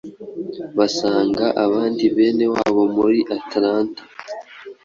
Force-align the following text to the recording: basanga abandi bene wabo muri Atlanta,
basanga 0.77 1.45
abandi 1.65 2.03
bene 2.15 2.45
wabo 2.53 2.83
muri 2.95 3.19
Atlanta, 3.37 4.01